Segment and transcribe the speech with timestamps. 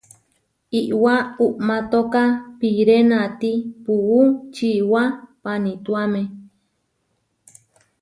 [0.81, 1.15] Iʼwá
[1.45, 2.21] uʼmátoka
[2.59, 3.51] piré natí
[3.83, 4.17] puú
[4.55, 5.01] čiwá
[5.43, 6.21] panituáme.